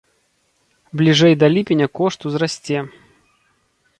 [1.01, 2.77] Бліжэй да ліпеня кошт узрасце.